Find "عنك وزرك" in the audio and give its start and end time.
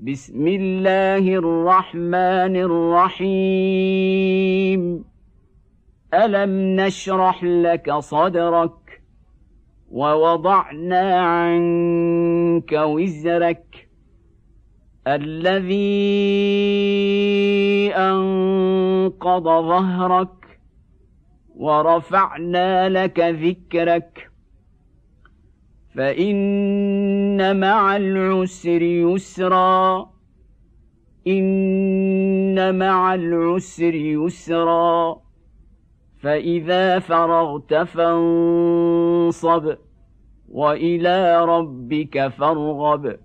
11.20-13.88